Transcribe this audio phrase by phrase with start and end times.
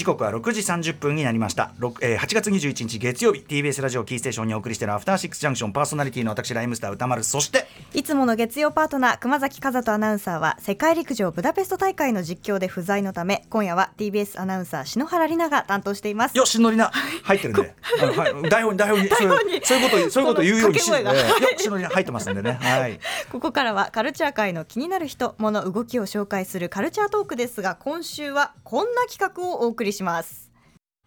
[0.00, 7.22] 時刻は6時30分になりました、6えー、8月21日月曜日 TBS ラジオキーステーションにお送りしているアフターシックスジャンクションパーソナリティの私ライムスター歌丸。
[7.22, 16.38] そしていつもの月曜パートナー熊崎和人アナウンサーは世界陸上ブダペスト大会の実況で不在のため今夜は TBS アナウンサー篠原里奈が担当しています。
[16.38, 16.90] よしのりな
[17.24, 19.10] 入ってるんで あの、はい、台本に台本に。
[19.10, 21.12] そういうそういうことそういうこと言うようにしえーよ
[21.58, 22.52] しのりな入ってますんでね。
[22.52, 22.98] はい。
[23.30, 30.49] ここからはカルチャー界の気になる人物動きを紹介するカルチャートークですが今週はこんな企画をお送りします。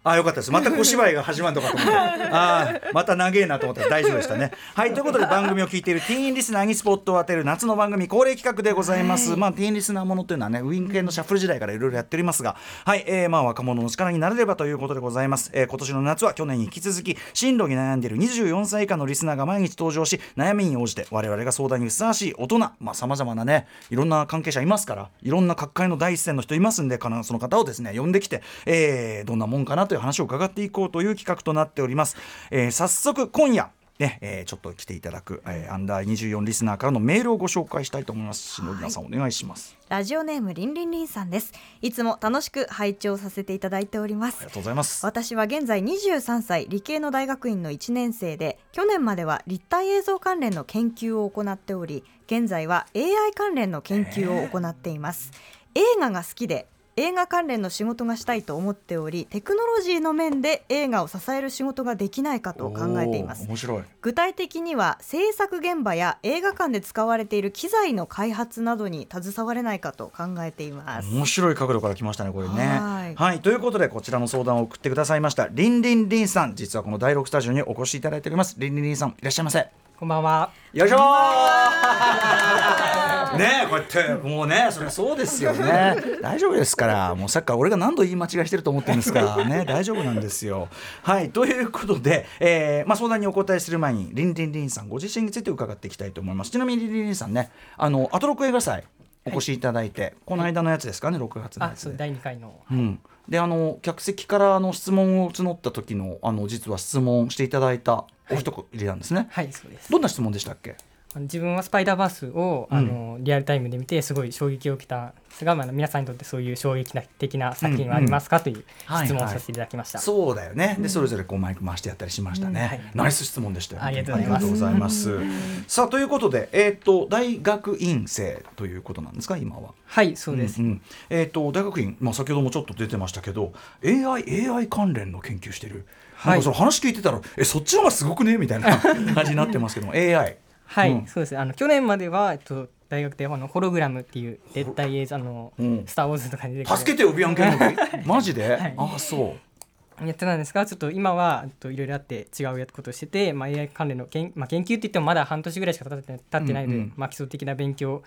[0.05, 0.51] あよかったです。
[0.51, 1.93] また小芝居が始まるのかと思って。
[2.29, 4.51] あーまた長えなと思ったら大丈夫でしたね。
[4.75, 12.57] はいということで番組を聞いているティーンリスナーにスポットを当てる夏の番組恒例企画でございます、まあティーンリスナーものというのはねウィンクエンドシャッフル時代からいろいろやっておりますが。
[12.85, 32.17] はい、えー、まあ若者の力になれればということでございます、えー、今年の夏は去年に引き続き進路に悩んでいる24歳以下のリスナーが毎日登場し悩みに応じて我々が相談にふさわしい大人まあさまざまなねいろんな関係者いますからいろんな各界の第一線の人いますんでその方をですね呼んできて、えー、どんなもんかなという話を伺っていこうという企画となっております、
[32.51, 38.55] えー、早速今夜ねえー、ちょっと来ていただく、えー、アンダー24リスナーからのメールをご紹介したいと思います。
[38.55, 39.77] 篠宮さん、お願いします。
[39.87, 45.05] ラジオネームりんりんりんさんですいつも楽しく拝聴させていただいておりますありがとうございます。
[45.05, 55.31] 私は現在23歳理系の大学院の1年生で去年までは立体映像関連の研究を行っており現在は AI 関連の研究を行っています
[55.75, 63.83] 映画が好きで映画関連の仕事がしたいと思っておりテクノロジーの面で映画を支える仕事ができないかと考えていますおー面白い。
[64.01, 72.53] 具体的には制作現場や映画館で使われている機材の開発などに携われないかと考えています面白い角度から来ましたね、これね。
[72.53, 75.47] ははいいということで、こちらの相談を送ってくださいました。
[75.51, 78.55] りんりんりんさん、実はこの第6スタジオにお越しいただいております。
[78.59, 79.67] りんりんりんさん、いらっしゃいませ。
[79.97, 80.51] こんばんは。
[80.73, 83.02] よいしょー
[83.37, 83.63] ね。
[83.65, 84.13] えこうやって。
[84.27, 85.95] もうねそれはそうですよね。
[86.21, 87.15] 大丈夫ですから。
[87.15, 89.21] もうさっきから俺が何度言い間違いしてると思ってるんですか。
[89.21, 90.69] らね大丈夫なんですよ。
[91.01, 96.51] はいということで、えーまあ、相談にお答えする前にりんりんりんさんご自身について伺っていきたいと思います。
[96.51, 98.83] ちなみにりんりんりんさんねあのアトロク映画祭
[99.25, 101.89] お越しいただいて、この間のやつですかね6月のや、つで。
[101.89, 102.53] あそう第2回の。
[102.69, 109.91] うん、であの客席からあの質問を募った時のあの実は質問していただいたお一人なんですね、はい、そうです。
[109.91, 110.75] どんな質問でしたっけ？
[111.21, 119.99] 自分はスパイダーバースを、あのリアルタイムで見てすごい衝撃を受けたんですが、まあ、皆さんにとってそういう衝撃的な作品はありますか、というはい質問をさせていただきました。
[119.99, 120.77] そうだよね。
[120.79, 122.61] で、それぞれこうマイク回してやったりしましたね。
[122.61, 123.83] はいナイス質問でしたよ。
[123.83, 125.19] ありがとうございます。
[125.67, 129.73] さあ、ということで、えっ、と、大学院生ということなんですか、今は？
[129.85, 130.61] はい、そうです。
[130.61, 133.53] んんえっ、と、大学院、まあ、先ほどもちょっと出てましたけど。
[133.85, 135.85] AI、AI 関連の研究してる。
[136.15, 138.37] はいなんかその話聞いてたら、え、そっちの方がすごくね？
[138.37, 140.37] みたいな感じになってますけども、AI。
[140.73, 141.07] はい、うん。
[141.07, 141.31] そうです。
[141.33, 141.37] ね。
[141.37, 145.83] あの去年までは、えっと、大学であのホログラムっていう絶対映像あの、うん。
[145.85, 147.57] スター・ウォーズとかに出て助けてよ、ビアンケの
[148.05, 148.73] マジで、はい。
[148.77, 150.05] あ、そう。
[150.05, 156.93] やってたんですがちょっと今はえっといろいろあって違うことをしてて、まあ、AI 関連の研,、まあ、研究って言ってもまだ半年ぐらいしか経って経ってないので、うんうん。
[156.97, 158.01] まあ、基礎的な勉強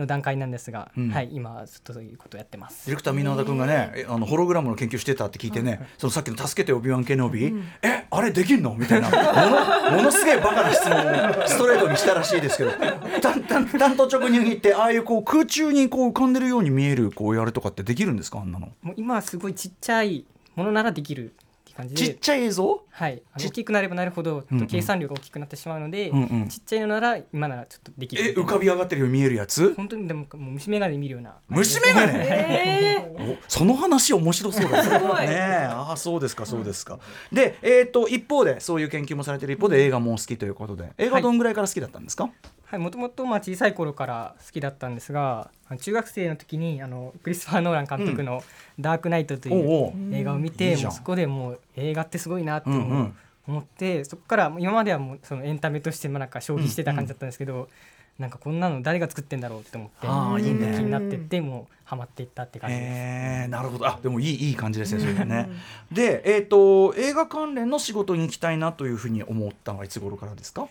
[0.00, 1.10] の段階なんですが、うん。
[1.10, 2.86] はい、今はちょっとそういうことをやってます。
[2.86, 8.74] ディレクター箕輪田君がね、えあのホログラムの研究してたって聞いてね、そのさっきの「助けてオビワン・ケノビ」えあれできんの？
[8.74, 9.10] みたいな。
[9.10, 9.16] も
[9.90, 12.70] の ものすげえバカな質問をストレートにしたらしいですけど。
[13.20, 18.40] たんたん単刀直入に言ってああいうこう空中にこう浮かんでるように見えるこうやるとかってできるんですか？
[18.40, 18.68] あんなの。
[18.82, 20.24] もう今はすごいちっちゃい
[20.56, 21.34] ものならできる
[21.70, 22.12] っていう感じで。
[22.12, 22.82] ちっちゃい映像？
[22.90, 26.48] はい、大きくなればなるほど、計算量が大きくなってしまうので、うんうん。
[26.48, 28.30] ちっちゃいのなら今ならちょっとできる。
[28.30, 29.74] え浮かび上がってるように見えるやつ？
[29.74, 31.36] 本当にでももう虫眼鏡で見るような。
[31.48, 32.18] 虫眼鏡？
[32.18, 35.36] えおその話面白そうだね。
[35.70, 36.98] ああそうですかそうですか。
[37.32, 40.90] でえっ、と一方でそういう研究もされてる一方で映画も好きということで。
[40.98, 42.24] 映画はどんぐらいから好きだったんですか？
[42.24, 42.32] はい、
[42.78, 45.50] もともとまあ小さい頃から好きだったんですが
[45.80, 48.42] 中学生の時にあのクリストファー・ノーラン監督の
[48.78, 53.16] 「ダークナイト」という映画を見てもうそこでもう映画ってすごいなってうんうん。
[53.48, 57.68] 思ってそこから今まではもうそのエンタメとしてまあなんか消費してた感じだったんですけど
[58.18, 60.06] なんかこんなの誰が作ってんだろうって思って
[60.42, 60.52] 気
[60.84, 62.86] になってってもうハマっていったって感じです。
[62.86, 63.86] えー、なるほど。
[63.86, 65.48] あでもいいいい感じですねそれでね。
[65.90, 70.68] でえっ、と映画関連の仕事に行きたいなというふうに思ったのはいつ頃からですか？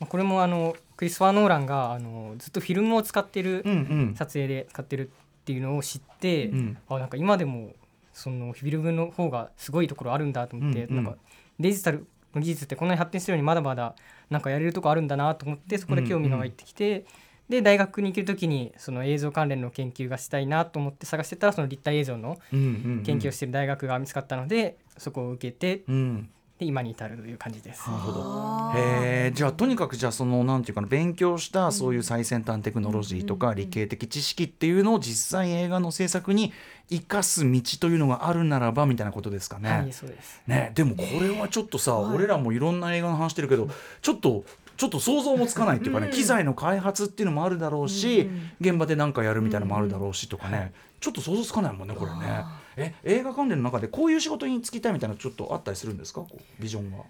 [0.00, 3.76] まあこれもあのクリストファー・ノーランがあのずっとフィルムを使ってるうんう
[4.12, 4.14] ん。
[4.16, 7.72] 撮影で使ってるっていうのを知って、うんあなんか今でも
[8.12, 11.18] そのフィルムの方がすごいところあるんだと思って、うんうんなんか
[11.58, 13.94] デジタルの技術ってこんなに発展するようにまだまだ
[14.30, 17.04] なんかやれるとこあるんだなと思ってそこで興味が湧いてきて、
[17.48, 22.68] で大学に行ける時にその映像関連の研究がしたいなと思って探してたらその立体映像のうんうんう
[23.00, 26.30] ん研究をしている大学が見つかったので、そこを受けてっうん。
[26.60, 27.88] で今に至るという感じです。
[27.88, 28.72] なるほど。
[28.76, 36.52] えじゃあとにかくじゃあそのなんていうかな勉強したそういう最先端テクノロジーとか理系的知識っていうのを実際映画の制作に
[36.90, 39.70] 生かす道というのがあるならばみたいなことですかね。
[39.70, 40.42] はい、そうです。
[40.46, 42.14] ね、でもこれはちょっとさ、はい。
[42.16, 43.68] 俺らもいろんな映画の話してるけど
[44.02, 44.44] ちょっと
[44.76, 48.30] ちょっと想像もつかないっていうかね、機材の開発っていうのもあるだろうし、
[48.60, 52.44] 現場で何かやるみたいなのもあるだろうしとかね、ちょっと想像つかないもんねこれね。
[52.76, 56.20] え映画関連の中でこういう仕事に就きたいみたいなのちょっとあったりするんですか？
[56.22, 57.04] こうビジョンが。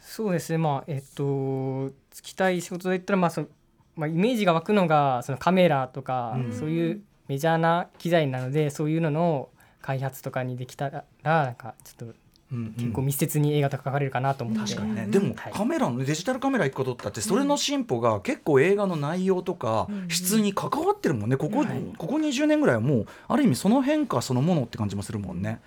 [0.00, 3.48] そうですね、まあ、えっと、就きたい仕事で言ったら、まあ、その、
[3.94, 9.50] まあ、イメージが湧くのが、そのカメラとか、うんそういうメジャーな機材なので、そういうのの
[9.82, 12.14] 開発とかにできたら、なんか、ちょっと。
[12.50, 14.74] 結構密接に映画とか描かれるかなと思って。
[14.74, 15.10] 確かにね、うん。
[15.10, 15.52] でもはい。
[15.52, 21.36] カメラのデジタルカメラ1個撮ったってそれの進歩が結構映画の内容とか質に関わってるもんね。
[21.36, 21.82] ここ,、はい。
[21.98, 25.60] ここ20年ぐらいはもうある意味その変化そのものって感じもするもんね。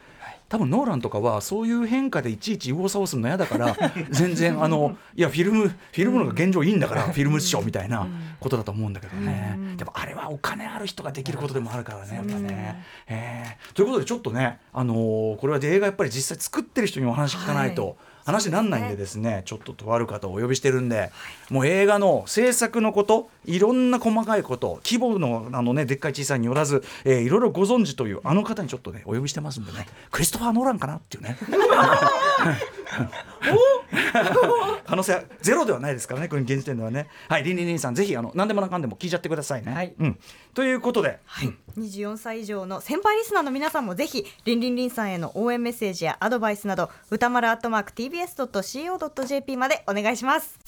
[0.52, 3.74] 多分ノーランとかはそういう変化でいちいち右往左往するの嫌だから
[4.12, 8.06] 全然あのいやフィルムフィルムのが現状いいんだからフィルム師匠みたいな
[8.42, 12.84] ことだと思うんだけどね、でもあれはお金ある人ができることでもあるからねやっぱね。
[13.08, 13.74] えー。
[13.74, 17.96] ということでちょっとね、あのーこれは映画やっぱり実際作ってる人にお話聞かないと、はい
[18.26, 21.12] 話になんないんでですねちょっととある方をお呼びしてるんで
[21.50, 31.38] もう映画の制作のこといろんな細かいこと規模のあの、ね、でっかい小さいによらず、えーいろいろご存知というあの方にちょっとねお呼びしてますんでねクリストファー・ノーランかなっていうね。
[34.86, 37.08] 可能性はゼロではないですからねこれ現時点ではね。
[37.28, 39.74] はいリンリンリンさんぜひあの何でもなかんでも聞いちゃってくださいね。
[39.74, 39.94] はい。
[39.98, 40.20] うん、
[40.54, 50.60] ということで、うん24歳以上の先輩リスナーの皆さんもぜひリンリンリンさんへの応援メッセージやアドバイスなど歌丸アットマーク TBS.CO.JP までお願いします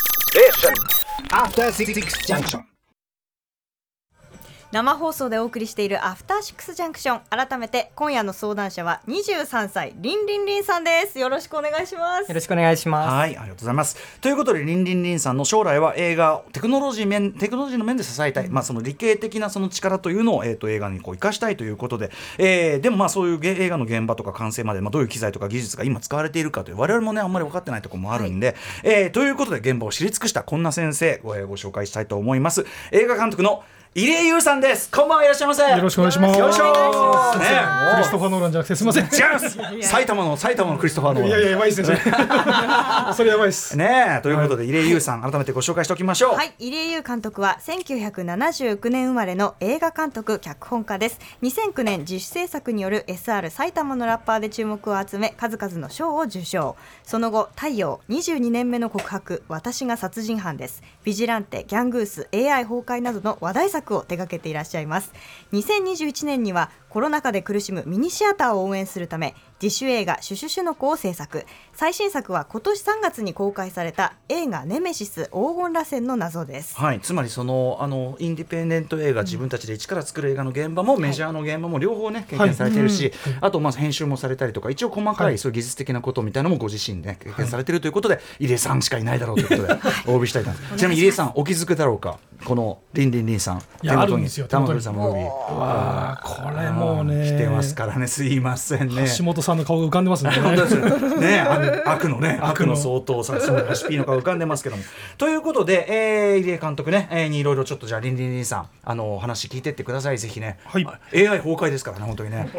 [4.73, 11.19] 生放送でお送りしているアフターシックスジャンクション改めて今夜の相談者は23歳リンリンリンさんです。
[11.19, 12.27] よろしくお願いします。
[12.27, 13.13] よろしくお願いします。
[13.13, 14.19] はい、ありがとうございます。
[14.19, 22.09] ということで、リンリンリンさんの将来は映画、テクノロジー面、テクノロジーの面で支えたい、まあ、その理系的なその力というのを、えー、と映画にこう生かしたいということで、
[22.39, 32.65] えーでもまあそういうげ映画の現場とか完成まで、まあ、どういう機材とか技術が今使われているかという、我々もね、あんまり分かってないところもあるんで、えーということで、現場を知り尽くしたこんな先生ご、えーご紹介したいと思います。
[32.91, 33.63] 映画監督の
[33.95, 34.89] 入江優さんです。
[34.89, 35.61] こんばんはいらっしゃいませ。
[35.69, 36.39] よろしくお願いします。
[36.39, 37.45] よろしくお願いしますね
[37.91, 39.05] クリストファー・ノーランじゃなくてすみません。
[39.05, 39.87] い 違います。
[39.87, 41.27] 埼玉の埼玉のクリストファーの。
[41.27, 42.01] やいややばいですね。
[42.01, 42.13] それ
[43.13, 43.77] それやばいです。
[43.77, 46.33] ねえということで、入江優さん、改めてご紹介しておきましょう。
[46.33, 65.12] はい、入江優監督は1979年生まれの映画監督脚本家です2009年自主制作による SR 埼玉のラッパーで注目を集め数々の賞を受賞その後太陽22年目の告白私が殺人犯ですビジランテギャングース AI 崩壊などの話題作を手掛けていらっしゃいます。
[65.51, 71.45] 2021年にはコロナ禍で苦しむミニシアターを応援するため自主映画「シュシュシュの子」を制作。
[71.74, 76.75] 最新作は今年3月に公開された映画「ネメシス黄金螺旋の謎」です。
[76.77, 90.75] はい、つまりそのあのインディペンデント映画、自分たちで一から作る映画の現場も、メジャーの現場も両方ね経験されてるし、あとまあ編集もされたりとか一応細かいそういう技術的なことみたいなのもご自身で経験されてるということで、入江さんしかいないだろうということでお呼びしたいと思います。
[90.77, 92.19] ちなみに入江さんお気づくだろうか？
[92.43, 97.25] このリンリンリンさんいやあるんですよ玉森さんムービーわあこれもうね。
[97.25, 99.05] 来てますからねすいませんね。
[99.17, 100.31] 橋本さんの顔が浮かんでますね。
[100.31, 101.39] 本当ですよね。
[101.47, 104.83] あの悪のね悪悪のの相当さそうハシピーの顔浮かんでますけども。
[105.17, 110.17] ということで、えー、入江監督ね、えー、にいろいろちょっとじゃあリンリンリンさんあのお話聞いてってください。
[110.17, 110.85] ぜひね、はい。
[110.85, 112.50] あ AI 崩壊ですからね本当にね、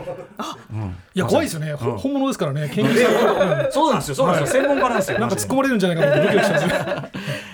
[0.73, 0.97] うん。
[1.15, 1.75] いや怖いですよね。
[1.75, 2.71] 本物ですからね。
[2.73, 3.71] 研究者。
[3.71, 7.54] そうなんですよそうなんですよ、専門家なんですよなんか突っ込まれるんじゃないかとドキドキしてます。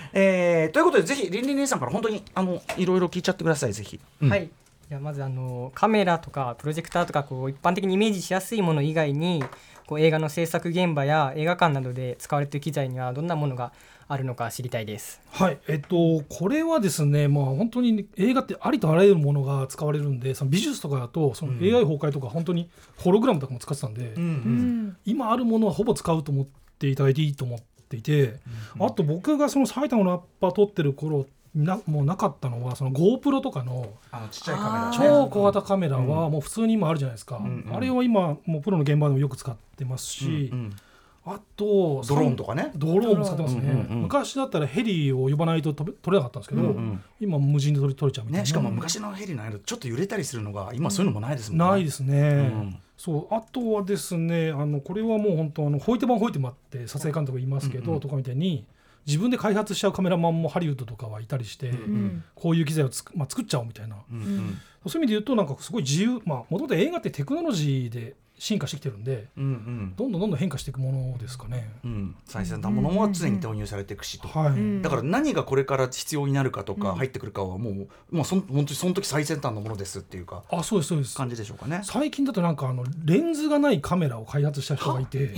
[0.71, 4.29] えーということでぜひリンリンリンさんから本当にあのいろいろ聞いちゃってくださいぜひ、うん。
[4.29, 4.49] はい。
[4.89, 9.43] じゃあまずあのカメラとかプロジェクターとかこう一般的にイメージしやすいもの以外に
[9.87, 13.73] こう映画の制作現場や映画館などで使われている機材にはどんなものが
[14.07, 15.21] あるのか知りたいです。
[15.31, 24.97] はい、えっと、これはですね、まあ、本当に映画ってありとあらゆるものが使われるんで、その美術とかだと、その AI 崩壊とか、本当にホログラムとかも使ってたんで、うんうん。
[25.05, 26.47] 今あるものはほぼ使うと思っ
[26.77, 27.65] ていただいていいと思って
[27.97, 28.35] いて、
[28.79, 34.97] あと僕がその埼玉のラッパー撮ってる頃なもうなかったのはその GoPro とかのあのちっちゃいカメラね。
[34.97, 37.75] 超小型カメラはもう普通に今あるじゃないですか、んうん。
[37.75, 40.75] あれは今もうプロの現場でもよく使ってますし、うんうん
[41.23, 42.71] あとドローンとかね。
[42.75, 47.03] ドローンも使ってますね、うんうんうん昔だったらヘリを呼ばないと取れなかったんですけど、うんうん。
[47.19, 57.99] 今無人で取れ取れちゃうみたいな、ねしかも昔のヘリの間ちょっと揺れたりするのが今そういうのもないですもんね、ないですね、うんそうあとはですねあのこれはもう本当あのホイテマンホイテマって撮影監督いますけど、うんうん。
[57.99, 58.63] とかみたいに
[59.07, 64.57] 自分で開発しちゃうカメラマンもハリウッドとかはいたりして、うんこういう機材をつく、まあ、作っちゃおうみたいな、うんうん。
[64.87, 69.93] そういう意味で言うとなんかすごい自由まあもともと映画ってテクノロジーで進化してきてるんでうんうん。
[69.95, 71.69] どんどんどんどん変化していくものですかね。
[71.85, 74.81] うん、最先端ものも常に導入されていくしと、はい、ん。
[74.81, 76.95] だから何がこれから必要になるかとかうん。
[76.95, 80.41] 入ってくるかはもう、まあ、そん本当にその時最先端のものですっていうか。
[80.49, 81.15] あそうですそうです。
[81.15, 81.81] 感じでしょうかね。
[81.83, 85.35] 最近だとなんかあのレンズがないカメラを開発した人がいて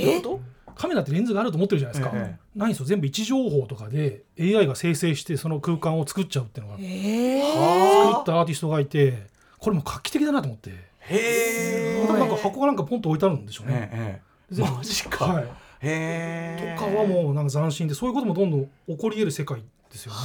[0.74, 2.86] カメラってレンズがあると思ってるじゃないですか、えないんですよ。
[2.86, 10.72] 全部位置情報とかで AI が生成してその空間を作っちゃうっていうのがえ作はったアーティストがいてこれも画期的だなと思って。
[10.72, 13.89] あへ多分なんか箱がなんかポンと置いてあるんでしょうね。
[13.91, 15.48] ええマジか、はい、へ
[15.81, 20.19] えとかはもうなんか斬新でそういうこともどんどん起こり得る世界ですよね。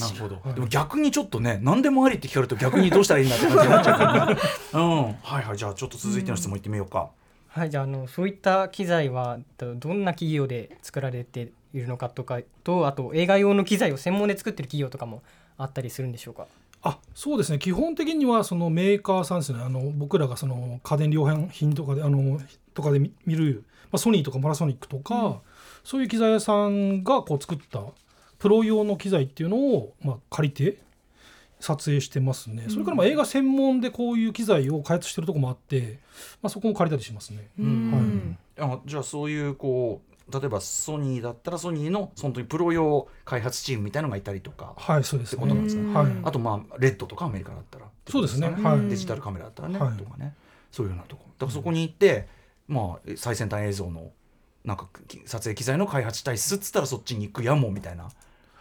[0.00, 0.54] なるほど、はい。
[0.54, 4.36] でも逆にちょっとね何でもありって聞かれると逆にどうしたらいいんだって感じになっちゃうからね
[4.72, 5.04] うん。
[5.22, 5.56] はいはい。
[5.56, 7.10] じゃあちょっと続いての質問いってみようか、
[7.48, 15.22] はい、じゃああのそういった機材はどどんな企業で作られているのかとかとあと映画用の機材を専門で作ってる企業とかも
[15.58, 16.46] あったりするんでしょうか？
[16.86, 17.58] あそうですね。
[17.58, 19.60] 基本的にはそのメーカーさんですね。
[19.60, 22.40] あの僕らがその家電量販品とかであの
[22.74, 25.40] とかで見見る、まあ、ソニーとかパナソニックとか、
[25.82, 27.82] そういう機材屋さんがこう作った
[28.38, 30.78] プロ用の機材っていうのを、まあ、借りて
[31.58, 35.98] 撮影してますね、それからまあ映画専門でこういう機材を開発してるとこもあって、
[36.42, 37.48] まあ、そこも借りたりしますね。
[37.58, 38.38] うん。
[38.58, 45.94] あじゃあそういうこう例えばソニーだったらソニーの本当にプロ用開発チームみたいのがいたりとかはいそうですってことなんですね。
[45.94, 46.06] はい。
[46.24, 48.48] あとまあレッドとかアメリカだったらそうですね。
[48.48, 48.88] はい。
[48.88, 49.96] デジタルカメラだったらね、はい。
[49.96, 50.34] とかね。
[50.72, 51.24] そういうようなとこ。
[51.38, 52.28] だからそこに行って、
[52.68, 54.10] まあ最先端映像の
[54.64, 58.08] なんかき撮影機材の開発したいっすっつったらそっちに行くやもみたいな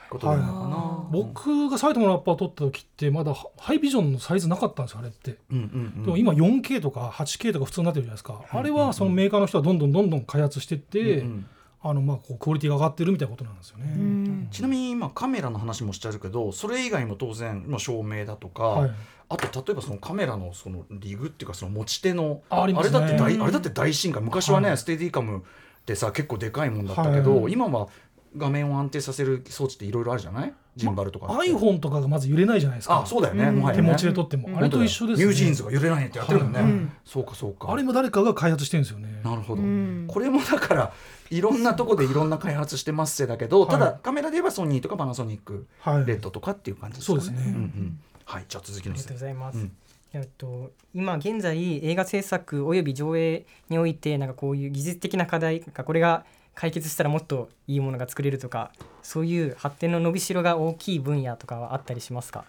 [0.09, 5.37] ことなのかな、は僕が埼玉のラッパー撮った時ってまだハイビジョンのサイズなかったんですよあれって。
[5.51, 11.45] うんうんうんでも今 4K とか 8K とか普通になってるじゃないですか、あれはそのメーカーの人はどんどんどんどん開発してって、うんうん
[11.87, 13.93] あのまあこうクオリティが上がってるみたいなことなんですよね。
[13.95, 14.47] うん。
[14.49, 18.91] ちなみに今カメラの話もしちゃうけどそれ以外も当然、まあ、照明だとか、はい。
[19.29, 24.19] あと例えばそのカメラのそのリグっていうかその持ち手のあれだって大、うんあれだって大進化。
[24.19, 24.77] 昔はね、はい。
[24.77, 25.41] ステディカムっ
[25.85, 27.53] てさ結構でかいもんだったけど、はい。
[27.53, 27.87] 今は
[28.35, 30.53] 画面を安定させる装置っていろいろあるじゃない？
[30.75, 32.99] ジンバルとかって、iPhone とかがまず揺れないじゃないですか。
[32.99, 33.73] あそうだよね、うん。
[33.73, 35.23] 手持ちで撮っても、うんあれと一緒ですね。
[35.25, 36.69] NewJeans が揺れないってやってるもんね、はい。
[36.69, 37.71] うんそうかそうか。
[37.71, 39.21] あれも誰かが開発してるんですよね。
[39.23, 40.05] なるほど、うん。
[40.09, 40.93] これもだから
[41.29, 47.21] いろんなとこでいろんな開発してますせだけど、ただはいカメラで言えばソニーとかパナソニック、はい、 RED とかっていう感じですかね。
[47.21, 47.51] そうですね。
[47.51, 47.99] んうん。
[48.25, 48.45] はい。
[48.47, 49.57] じゃあ続きありがとうございます。
[49.57, 49.71] うん。
[50.13, 58.71] えっと、今現在映画制作および上映においてなんかこういう技術的な課題がこれが解決したらもっといいものが作れるとか
[59.03, 62.45] そういう発展の伸びしろが大きい分野とかはあったりしますか？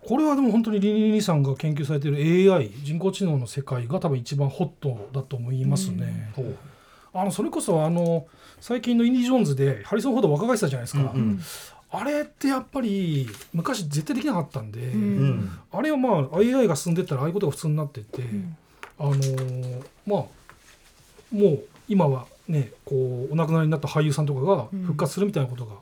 [0.00, 6.32] これはでも本当にリニリさんが研究されている AI 人工知能の世界が多分一番ホットだと思いますね。
[7.14, 8.26] あのそれこそあの
[8.60, 11.40] 最近のインディ・ジョーンズでハリソン・フォード若返したじゃないですか、うんうん。
[11.90, 15.00] あれってやっぱり昔絶対できなかったんで、うん。
[15.00, 18.22] うんあれはまあ AI が進んでったらああいうことが普通になってって、
[18.98, 20.24] あのーまあ
[21.32, 25.74] もう今はねこうお亡くなりになった俳優さんとかが復活するみたいなことが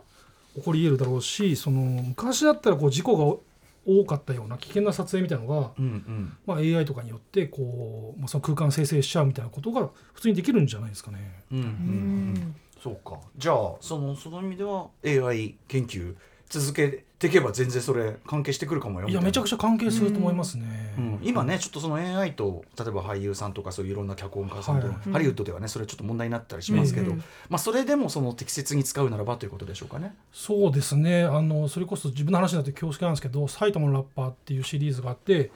[0.57, 3.41] 起こり得るだろうし、その昔だったらこう事故が
[3.87, 6.37] 多かったような危険な撮影みたいなのが、うんうん。
[6.47, 11.43] まあ、AI とかによってこう、まあ、その空間生成しちゃうみたいなことが普通にできるんじゃないですかね。
[11.51, 12.55] うんうんうん。
[12.81, 13.21] そうか。
[13.37, 16.15] じゃあそのその意味では AI 研究
[16.49, 20.95] 続けていけば全然それ関係してくるかもよいやめちゃくちちゃ関係すると思いますね。
[20.97, 25.13] うん、今ねちょっとその AI と例えば俳優さんとかそういういろんな脚本家さんと、はい。
[25.13, 30.15] ハリウッドではねそれちょっと問題になったりしますけど、うんまあ、それでもその適切に使うならばということでしょうかね。
[30.33, 31.25] そうですね。
[31.25, 35.51] あのそれこそ自分の話になって恐縮なんですけど「埼玉のラッパー」っていうシリーズがあって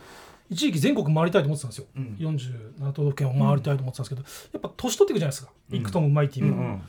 [0.50, 2.16] 一時期全国回りたいと思ってたんですよ、うん。
[2.18, 5.76] 47都道府県を回りたいと思ってたんですけど、やっぱ年取っていくじゃないですか「うん。
[5.78, 6.82] イクトム・マイティも」うん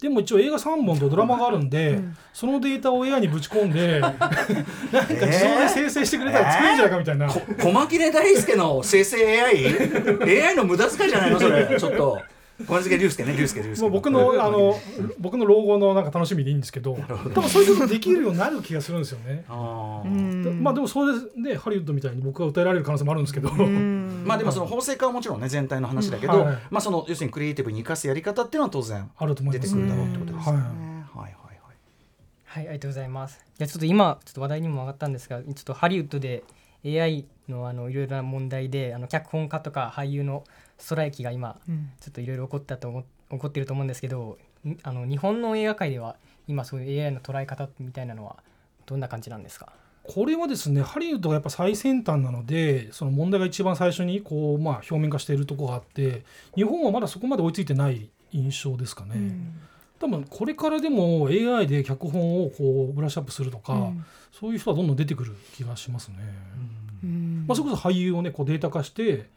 [0.00, 2.00] でも一応映画3本とドラマがあるんで、
[2.32, 7.40] そのデータを AI にぶち込んで なんか自動で生成してくれたら作れるんじゃないかみたいな、こ
[7.72, 11.76] 細切れ大輔の生成 AI?AI の無駄遣いじゃないのそれ。
[11.78, 12.18] ちょっと
[12.66, 13.82] 小松龍介ね龍介龍介。
[13.82, 14.78] もう僕のあの
[15.18, 19.44] 僕の老後のなんか楽しみでいいんですけど多分そういうことできるようになる気がするんですよね。
[19.48, 20.02] あ
[20.60, 24.22] まあでもそれで、ね、ハリウッドみたいに僕が歌えられる可能性もあるんですけど、うん。
[24.26, 26.58] まあでもその法制化はもちろんね全体の話だけど、うんはい。
[26.70, 29.68] まあその要するにクリエイティブに生かすやり方っていうのは当然あると思います。
[29.68, 30.60] 出てくるだろうってことですよね。
[31.14, 31.30] ははい。
[31.30, 31.32] はい。
[31.32, 31.60] はい。
[32.44, 33.44] はい、ありがとうございます。
[33.56, 36.44] じゃあちょっと今ちょっと話題にも上がったんですが、ちょっとハリウッドで
[36.84, 40.44] AI のあのいろいろな問題で、あの脚本家とか俳優の
[40.80, 46.16] ストライキが今うんちょっといろいろ起こったと思起こってると思うんですけど、んあの日本の映画界では
[46.48, 48.36] 今そういう AI の捉え方みたいなのは
[48.86, 49.72] どんな感じなんですか？
[50.02, 56.24] これはですねハリウッドがやっぱ最先端なのでその問題が一番最初にこう、まあ、表面化しているところがあって
[56.56, 59.14] 日本はまだそこまで追いついてない印象ですかね。
[60.00, 66.16] 多分これからでも AI で脚本をこうブラッシュアップするとか、うんそういう人はどんどん出てくる気がしますね。
[67.02, 69.28] うんまあ、それこそ俳優をねこうデータ化して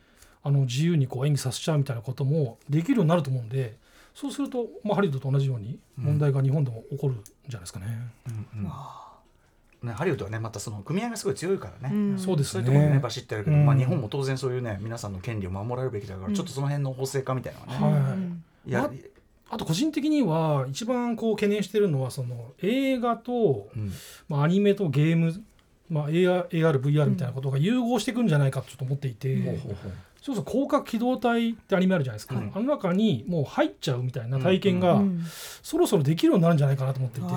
[0.43, 3.77] あの自由にこう演技させちゃうみたいなこともできるようになると思うんで
[4.13, 7.87] そうすると、まあ、ハリウッドと同じように問題が日本でも起こるんじゃないですかね。
[8.27, 9.87] うんうん。
[9.87, 12.19] ね、ハリウッドはねまたその組合がすごい強いからね、うん。
[12.19, 12.63] そうですね。
[12.65, 13.65] そういうところでねバシッてやるけど、うん。
[13.65, 16.33] まあ、日本も当然そういうね皆さんの権利を守られるべきだから、うん。
[16.35, 19.03] ちょっとその辺の法制化みたいなのはね、はい。
[19.49, 23.91] あと個人的には一番こう懸念してるのはその映画と、うん。
[24.29, 25.43] まあ、アニメとゲーム、
[25.89, 29.91] まあ、AR、AR VR みたいなことが融合していくんじゃないかとちょっと思っていて、ほうほうほう
[30.25, 32.51] そうそう広角機動隊ってアニメあるじゃないですか、はい。
[32.55, 35.21] あの中にもう入っちゃうみたいな体験が、うん
[35.61, 37.29] そろそろできるようになるんじゃないかなと思っていて。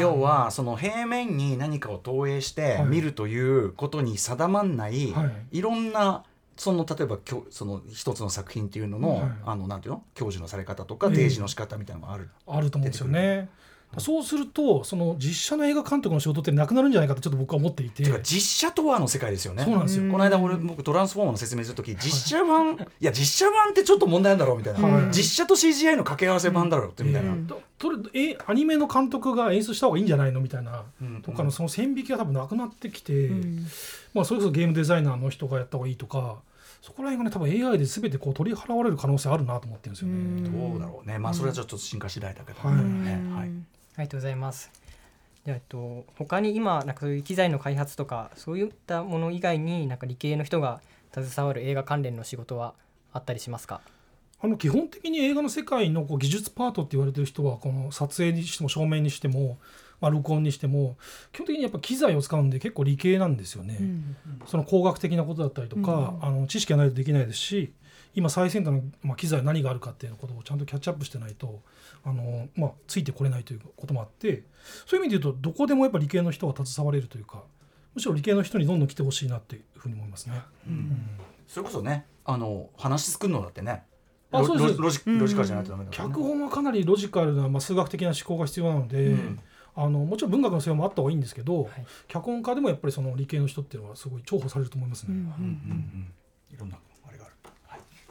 [0.00, 2.84] 要はその平面に何かを投影してはい。
[2.84, 5.58] 見るということに定まんない、はい。
[5.58, 6.22] い、ろんな
[6.56, 9.30] その例えばきょその一つの作品っていうのの、はい。
[9.44, 10.04] あのなんていうの？
[10.14, 11.14] 享受のされ方とかええ。
[11.14, 13.48] 提示の仕方みたいなのがある、あると思うんですよね。
[13.98, 18.04] そうするとその実写の映画監督の仕事ってなくなるんじゃないかとちょっと僕は思っていて。
[18.22, 19.64] 実写とはの世界ですよね。
[19.64, 20.04] そうなんですよ。
[20.04, 25.06] うんこの間俺僕トランスフォーマーの説明するとき実写版いや実写版ってちょっと問題なんだろうみたいな、はい。
[25.12, 27.46] 実写と CGI の掛け合わせ版だろうってみたいな、うん。
[27.46, 30.40] ととるえアニメの監督が演出した方がいいんじゃないの？
[30.40, 31.22] みたいな、うん。
[31.22, 33.66] とかのその線引きが多分なくなってきて、うん。
[34.14, 36.38] まあ、それこそゲームデザイナーの人がやった方がいいとか。
[36.80, 40.14] そこら辺がね多分 AI で全てこう取り払われる可能性あるなと思ってるんですよね。
[40.14, 40.70] うん。
[40.72, 41.16] どうだろうね。
[41.20, 42.76] まあそれはちょっと進化次第だけどはい。
[42.82, 43.50] ね、はい
[43.96, 44.70] ありがとうございます。
[45.44, 50.80] でえっと他に今なんかそういう機材の開発とかそういったもの以外になんか理系の人が
[51.12, 52.74] 携わる映画関連の仕事は
[53.12, 53.80] あったりしますか？
[54.40, 59.58] あの基本的に映画の世界のこう技術パートって言われてる人はこの撮影にしても照明にしても、
[60.00, 60.96] まあ、録音にしても
[61.32, 63.76] 基本的にやっぱ機材を使うんで結構理系なんですよね。
[63.80, 67.72] うんその工学的なことだったりとか、あの知識がないとできないですし
[68.14, 71.60] 今最先端の、まあ、機材何があるかっていうことをちゃんとキャッチアップしてないと
[72.04, 74.44] あの、まあ、ついてこれないということもあって
[74.86, 77.42] そういう意味で言うとどこでもやっぱ理系の人が携われるというか
[77.94, 80.40] むしろ理系の人にどんどん来てほしいなっていうふうに思いますね。
[81.46, 83.84] それこそねあの話作るのだってね
[84.32, 84.78] あロそうです。
[84.78, 85.96] ロロジロジカルじゃないとダメだね。
[85.96, 89.38] 脚本はかなりロジカルな、まあ、数学的な思考が必要なので、うん。
[89.74, 91.86] あのもちろん文学の世話もあった方がいいんですけど、はい。
[92.08, 95.08] 脚本家でもやっぱりその理系の人っていうのはすごい重宝されると思いますね。
[95.10, 96.12] うんうんうんうん。
[96.50, 96.76] いろんな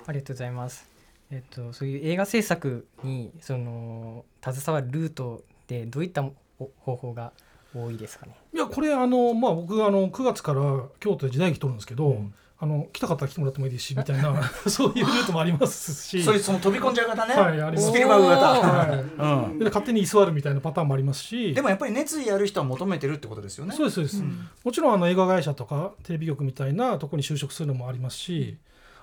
[0.08, 0.90] ありがとうございます。
[1.32, 7.32] えっとそういう映画制作にその携わるルートでどういったお方法が
[7.74, 8.36] 多いですかね？
[8.54, 10.62] いやこれあの、まあ、僕があの9月から
[11.00, 12.34] 京都で時代劇撮るんですけど、うん。
[12.64, 16.24] あの来たかったら来てもらってもいいですしみたいな そういうルートもありますし。
[16.24, 17.88] それその飛び込んじゃう方ね、はいあります。
[17.90, 19.50] スピルバーグ型、はい。
[19.52, 19.58] うん。
[19.58, 21.56] で勝手に居座るみたいなパターンもありますし。
[21.56, 23.74] でもやっぱり熱意ある人は求めてるってことですよね。
[23.76, 24.24] そうですそうです、
[24.64, 28.58] もちろんあの映画会社とかテレビ局みたいなとこに就職するのもありますし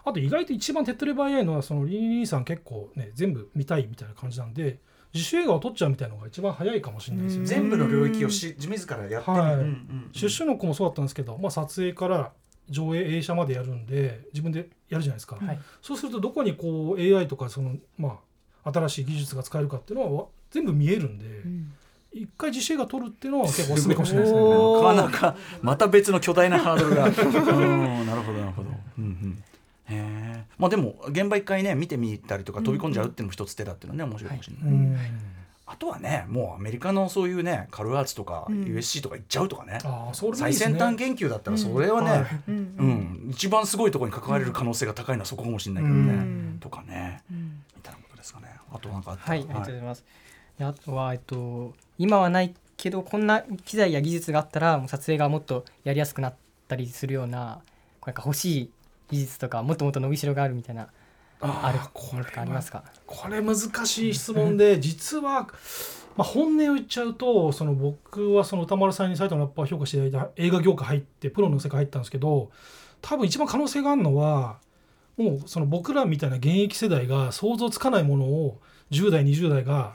[0.08, 4.78] あと意外と一番手っ取り早いのはそのリンリンさん結構ね全部見たいみたいな感じなんで
[5.14, 7.46] 自主映画を撮っちゃうみたいなのが一番早いかもしれないですよね。
[7.46, 9.54] 全部の領域をし自らやってる、はい。
[9.54, 10.10] うんうんうん。
[10.12, 12.32] 出所の子もそうだったんですけど、まあ、撮影から
[12.68, 15.58] 上映映写までやるんで自分でやるじゃないですか、はい。
[15.80, 18.18] そうするとどこにこう AI とかその、ま
[18.64, 21.72] あ、新しい技術が使えるかっていうのはわ全部見えるんでうん。
[22.10, 24.48] 一回自主映画撮るっていうのは結構おすすめかもしれないですね。
[24.48, 27.04] なかなかまた別の巨大なハードルが。
[27.04, 29.42] うんなるほどなるほど、うんうん、
[30.58, 34.98] まあでも現場一回ね見てみたりとか飛び込んじゃうっていうのも一つ手だっていうのはね面白いかもしれない、うん。
[35.66, 38.62] あとはねもうアメリカのそういうねカルアーツとかうん。
[38.64, 40.78] USC とか行っちゃうとかね、ああそれもいい最ですね。
[40.78, 42.26] 先端研究だったらそれはね、はい。
[42.48, 42.54] うん。
[42.54, 43.28] うん。
[43.30, 46.58] 一番すごいところに関われる可能性が高いのはそこかもしれないけどね、うん。
[46.60, 47.22] とかね。
[47.30, 47.62] うん。
[47.76, 48.48] みたいなことですかね。
[48.72, 50.04] あとなんかあったはい、ありがとうございます。
[50.58, 56.34] であとは、えっと、今はないけどこんな機材や技術があったらもう撮影がもっとやりやすくなっ
[56.66, 57.60] たりするような
[58.00, 58.70] こうなんか欲しい
[59.10, 60.88] 技術とかもっともっと伸びしろがあるみたいな
[61.40, 62.82] あるこものとかありますか？
[63.06, 65.48] これ難しい質問で実は、ま
[66.18, 72.50] あ、本音を言っちゃうとその僕はその歌丸さんに最後のラッパーを評価していただいた映画業界入ってプロの世界入ったんですけど
[73.00, 74.58] 多分一番可能性があるのは
[75.16, 78.58] もうその僕らみたいな現役世代が想像つかないものを
[78.90, 79.94] 10代20代が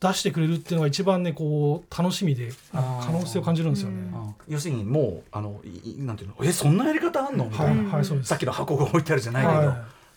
[0.00, 2.80] 出してくれるっていうのが一番ねこう楽しみで可
[3.12, 4.10] 能性を感じるんですよね。
[4.14, 5.60] あ要するにもうあの
[5.98, 7.44] なんていうのえそんなやり方あんの？
[7.44, 8.28] みたはいい、な、はい、そうです。
[8.28, 9.66] さっきの箱が置いてあるじゃないけど、はい。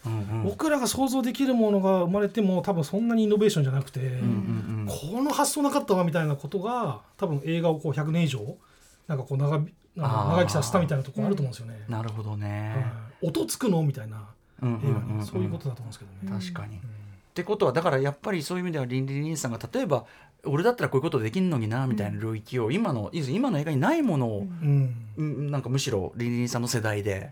[0.06, 0.44] うんうん。
[0.46, 8.40] 僕らが想像できるものが生まれても多分そんなにイノベーションじゃなくて、うんうんこの発想なかったわみたいなことが多分映画をこう100年以上
[9.08, 9.60] なんかこう長
[9.96, 11.86] 長生きさせたみたいなところあると思うんですよね。
[11.88, 12.74] なるほどね、
[13.22, 13.28] はい。
[13.30, 13.82] 音つくの？
[13.84, 14.28] みたいな
[14.62, 15.10] うんうん映画うん。
[15.12, 16.40] うんにそういうことだと思うんですけどね。
[16.40, 16.82] 確かに、
[17.34, 20.06] ってことはだからやっぱりそういう意味ではリンリンリンさんが例えば
[20.46, 24.96] 俺だったらこういうことできんのになみたいな領域を今の要するに今の映画にないものを、うん。
[25.18, 25.52] うん。
[25.52, 27.32] なんかむしろリンリンリンさんの世代で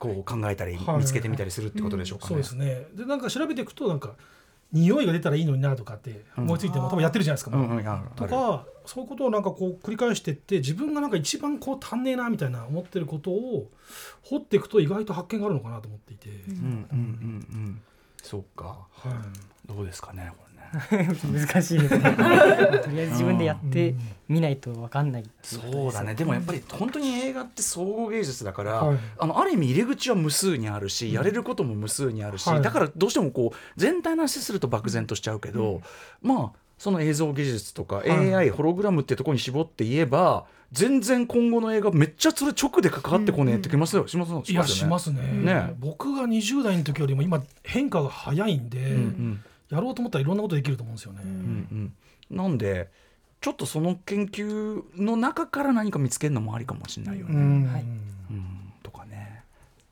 [0.00, 0.98] こう考えたりはい。
[0.98, 2.28] 見つけてみたりするってことでしょうかね。
[2.28, 2.86] そうですね。
[2.94, 4.14] でなんか調べていくとなんか
[4.72, 7.60] 匂いが出たらいいのになとかって思いついても、多分やってるじゃないですか、う。
[7.60, 13.70] んうんあとかそういうことをなんかこう繰り返してって自分がなんか一番こう足んねえなみたいな思ってることを
[14.22, 17.82] 掘っていくと意外と発見があるのかなと思っていて、うんうんうんうん
[18.26, 18.86] そうか。
[18.92, 20.50] はい、どうですかねこれ
[21.06, 21.08] ね。
[21.48, 22.00] 難しいですね。
[22.84, 23.94] とりあえず自分でやって
[24.28, 25.22] みないと分かんない。
[25.22, 26.14] っていことそうだね。
[26.14, 28.98] でもやっぱり本当に映画って総合芸術だから、はい。
[29.18, 32.62] あのある意味入り口は無数にあるし、やれることも無数にあるし、はい。
[32.62, 35.82] だからどうしてもこう全体の話すると漠然としちゃうけど、
[36.22, 38.34] まあその映像技術とかはい。
[38.34, 44.44] AI、ホログラムってところに絞って言えば全然今後の映画めっちゃそれ直で関わってこねえってきますよ、しますよね。
[44.48, 45.22] いやしますね。
[45.22, 49.44] ね僕が20代の時よりも今変化が早いんで、うんうん。
[49.70, 51.20] やろうと思ったらいろんなことできると思うんですよね。
[51.24, 51.92] うん
[52.30, 52.88] うん、なんで
[53.40, 57.34] ちょっとその研究の中から何か見つけるのもありかもしれないよね。
[57.34, 57.72] うん。
[57.72, 57.84] はいう
[58.34, 58.72] ん。
[58.82, 59.44] とかね。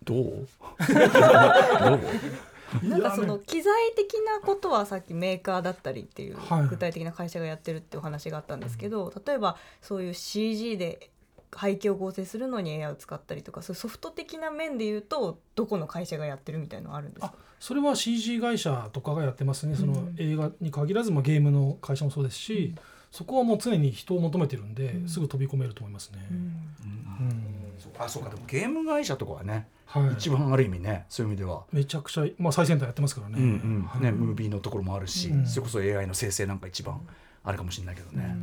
[0.05, 0.19] どう？
[0.21, 0.49] どう？
[2.83, 11.11] なんかその機材的なことはさっきメーカーだったりっていうはい具体的な会社がやってるってお話があったんですけど、例えばそういう CG で
[11.59, 17.33] 背景を合成するのに AI を使ったりとかそういうソフト的な面で言うとどこの会社がやってるみたいなのあるんですか？
[17.59, 19.75] それは CG 会社とかがやってますね。
[19.75, 20.15] そのうん。
[20.19, 22.75] 映画に限らず、まあ、ゲームの会社もそうですし、
[23.11, 26.19] そこはもう常に人を求めてるんで、すぐ飛び込めると思いますね。
[26.31, 27.68] うん
[27.99, 31.64] あそうかでもゲーム会社とかはね、はい、一番ある意味ねそういう意味では。
[31.73, 33.37] めちゃくちゃ、まあ、最先端やってますからね。
[33.38, 33.47] うんう
[33.81, 33.83] ん。
[33.83, 34.03] はい。
[34.03, 35.47] ね、ムービーのところもあるし、うん。
[35.47, 37.01] それこそ AI の生成なんか一番
[37.45, 38.37] あるかもしれないけどね。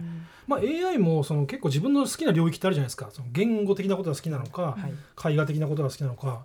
[0.47, 3.09] まあ、AI もその結構自分の好きな領域ってあるじゃないですか。
[3.11, 4.77] その言語的なことが好きなのか、
[5.17, 5.33] はい。
[5.33, 6.43] 絵画的なことが好きなのか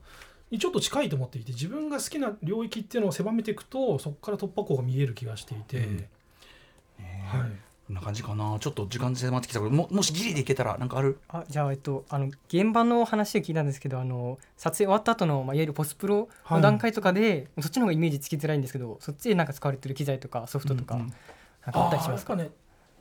[0.51, 7.53] にちょっと近いと思っていて自分が好きな領域っていうのを狭めていくとそこから突破口が見える気がしていて、はい、
[7.91, 8.57] こんな感じかな。
[8.61, 11.19] ちょっと時間迫ってきたけどももしギリでいけたらなんかある？
[11.29, 21.09] あじゃあ、えっと、あの現場の話を聞いたんですけどあの撮影終わった後のまあいわゆるポスプロの段階とかで、そっちの方がイメージつきづらいんですけどそっちでなんか使われてる機材とかソフトとか、うんうん。
[21.09, 22.37] なんかあったりしますか？
[22.37, 22.51] ね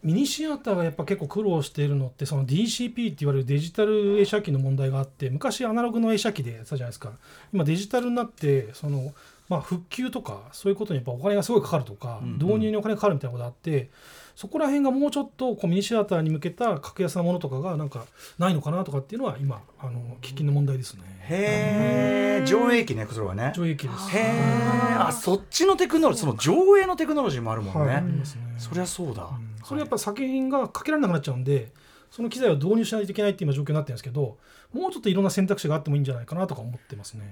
[0.02, 7.12] ミニシアターがやっぱ結構苦労しているのってその DCP って言われるデジタル映写機の問題があって昔アナログの映写機でやってたじゃないですか。
[7.54, 9.13] 今デジタルになってその、
[9.49, 12.38] まあ、復旧とかそういうことにやっぱお金がすごいかかるとか、うんうん。
[12.38, 13.89] 導入にお金がかかるみたいなことがあって
[14.35, 18.05] そこら辺がもうちょっとこうミニシアターに向けた格安なものとかがなんか
[18.38, 21.01] ないのかなとかっていうのは今あの喫緊の問題ですね。
[21.27, 23.51] へえ上映機ねそれはね。
[23.55, 24.15] 上映機です。
[24.15, 28.41] へえあそっちのテクノロジーその上映のテクノロジーもあるもんね、はい、ありますね。
[28.57, 29.55] そりゃそうだ、うん。
[29.65, 31.71] それやっぱ作品がかけられなくなっちゃうんで
[32.12, 34.38] その機材を導入しないといけないっていう今状況になってるんですけど
[34.74, 37.24] もうちょっといろんな選択肢があってもいいんじゃないかなとか思ってますね。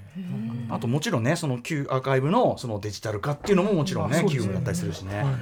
[0.69, 4.47] あともちろんねその旧アーカイブのそのデジタル化っていうのももちろんねまあそうですね。
[4.47, 5.17] 急務だったりするしね。
[5.17, 5.35] はい。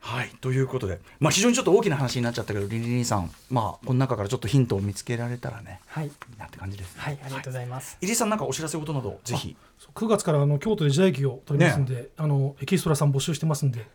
[0.00, 0.30] はい。
[0.40, 7.00] ということで、まあ、非常にちょっと大きな話になっちゃったけどリリリンさん、まあ、この中からちょっとヒントを見つけられたらねはい、いいなって感じですね。
[7.00, 9.56] はい、ありがとうございます、入江さんなんかお知らせ事などぜひ。
[9.78, 13.86] そう9月からあの京都で時代劇を取りますんで、あのエキストラさん募集してますんで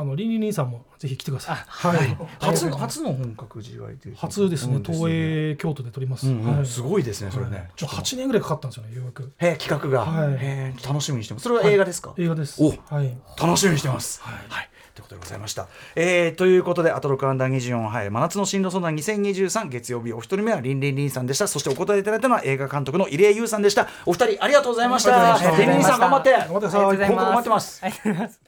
[0.00, 1.56] あのリンリンリンさんもぜひ来てください。
[1.66, 6.28] はい、初の初の本格時代という初ですね、うん東映京都で撮ります。
[6.28, 12.62] うんうんはいすごいですねそれね、はいちょっと8年ぐらいかかったんですよねようやくへえ企画が、はいへえ楽しみにしてますそれは映画ですか、映画です。
[12.62, 14.22] おはい楽しみにしてます。
[14.22, 14.70] はい。
[14.94, 15.66] ということでございました。
[15.96, 21.46] えー、ということで、アトロクアンダー24、はい、真夏の進路相談2023月曜日、お一人目はリンリンリンさんでした。
[21.48, 23.88] そしてお答えいただいたのは映画監督の入江優さんでした。
[24.06, 25.38] お二人ありがとうございました。
[25.56, 26.32] リンリンさん頑張って。
[26.32, 27.80] 頑張ってくださいってます。
[27.84, 28.47] ありがとうございます